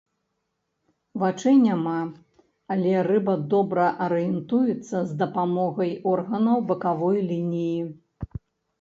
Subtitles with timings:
[1.23, 1.93] Вачэй няма,
[2.77, 7.81] але рыба добра арыентуецца з дапамогай органаў бакавой лініі.